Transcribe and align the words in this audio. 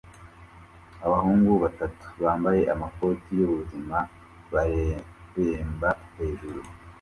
Abahungu 1.05 1.51
batatu 1.63 2.05
bambaye 2.23 2.61
amakoti 2.73 3.29
y'ubuzima 3.39 3.97
bareremba 4.53 5.89
hejuru 6.17 6.61